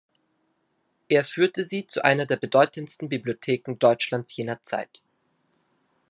[1.09, 5.03] Er führte sie zu einer der bedeutendsten Bibliotheken Deutschlands jener Zeit.